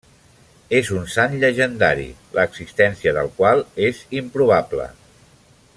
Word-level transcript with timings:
És 0.77 0.87
un 0.99 1.03
sant 1.15 1.35
llegendari, 1.43 2.07
l'existència 2.39 3.15
del 3.19 3.29
qual 3.37 3.63
és 3.91 4.01
improbable. 4.23 4.93